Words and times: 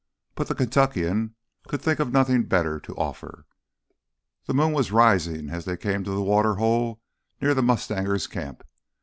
But 0.33 0.47
the 0.47 0.55
Kentuckian 0.55 1.35
could 1.67 1.79
think 1.79 1.99
of 1.99 2.11
nothing 2.11 2.45
better 2.45 2.79
to 2.79 2.95
offer. 2.95 3.45
The 4.47 4.53
moon 4.55 4.73
was 4.73 4.91
rising 4.91 5.51
as 5.51 5.65
they 5.65 5.77
came 5.77 6.03
to 6.05 6.09
the 6.11 6.23
water 6.23 6.55
hole 6.55 7.03
near 7.39 7.53
the 7.53 7.61
mustangers' 7.61 8.25
camp. 8.25 8.63